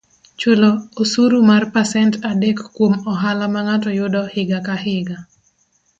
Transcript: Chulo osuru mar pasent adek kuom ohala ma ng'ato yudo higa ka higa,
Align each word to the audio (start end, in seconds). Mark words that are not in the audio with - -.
Chulo 0.39 0.69
osuru 1.01 1.37
mar 1.49 1.63
pasent 1.75 2.13
adek 2.31 2.57
kuom 2.75 2.93
ohala 3.11 3.45
ma 3.53 3.61
ng'ato 3.65 3.89
yudo 3.99 4.21
higa 4.33 4.59
ka 4.67 4.75
higa, 4.83 5.17